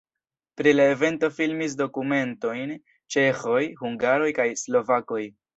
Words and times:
Pri 0.61 0.71
la 0.77 0.87
evento 0.93 1.29
filmis 1.39 1.75
dokumentojn 1.83 2.73
ĉeĥoj, 3.17 3.63
hungaroj 3.85 4.35
kaj 4.41 4.51
slovakoj. 4.67 5.25